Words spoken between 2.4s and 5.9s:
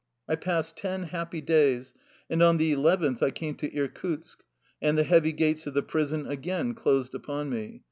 on the eleventh I came to Irkutsk, and the heavy gates of the